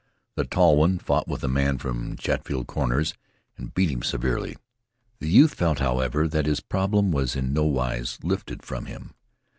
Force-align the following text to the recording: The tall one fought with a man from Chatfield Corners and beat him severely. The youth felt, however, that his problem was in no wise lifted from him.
The 0.33 0.45
tall 0.45 0.77
one 0.77 0.97
fought 0.97 1.27
with 1.27 1.43
a 1.43 1.47
man 1.47 1.77
from 1.77 2.15
Chatfield 2.17 2.65
Corners 2.65 3.13
and 3.55 3.71
beat 3.71 3.91
him 3.91 4.01
severely. 4.01 4.57
The 5.19 5.29
youth 5.29 5.53
felt, 5.53 5.77
however, 5.77 6.27
that 6.27 6.47
his 6.47 6.59
problem 6.59 7.11
was 7.11 7.35
in 7.35 7.53
no 7.53 7.65
wise 7.65 8.17
lifted 8.23 8.63
from 8.63 8.85
him. 8.87 9.13